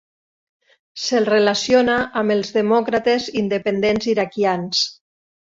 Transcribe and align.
Se'l 1.01 1.27
relaciona 1.29 1.99
amb 2.23 2.35
els 2.37 2.51
demòcrates 2.57 3.31
independents 3.45 4.11
iraquians. 4.15 4.83